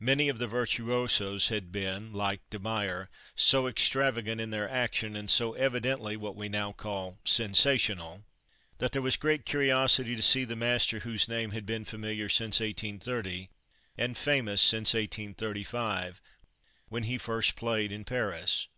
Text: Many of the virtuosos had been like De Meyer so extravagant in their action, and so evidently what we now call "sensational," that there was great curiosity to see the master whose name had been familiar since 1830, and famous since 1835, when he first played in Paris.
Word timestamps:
Many 0.00 0.30
of 0.30 0.38
the 0.38 0.46
virtuosos 0.46 1.48
had 1.48 1.70
been 1.70 2.10
like 2.14 2.40
De 2.48 2.58
Meyer 2.58 3.10
so 3.34 3.66
extravagant 3.68 4.40
in 4.40 4.48
their 4.48 4.66
action, 4.66 5.14
and 5.14 5.28
so 5.28 5.52
evidently 5.52 6.16
what 6.16 6.34
we 6.34 6.48
now 6.48 6.72
call 6.72 7.18
"sensational," 7.26 8.24
that 8.78 8.92
there 8.92 9.02
was 9.02 9.18
great 9.18 9.44
curiosity 9.44 10.16
to 10.16 10.22
see 10.22 10.46
the 10.46 10.56
master 10.56 11.00
whose 11.00 11.28
name 11.28 11.50
had 11.50 11.66
been 11.66 11.84
familiar 11.84 12.30
since 12.30 12.58
1830, 12.60 13.50
and 13.98 14.16
famous 14.16 14.62
since 14.62 14.94
1835, 14.94 16.22
when 16.88 17.02
he 17.02 17.18
first 17.18 17.54
played 17.54 17.92
in 17.92 18.04
Paris. 18.04 18.68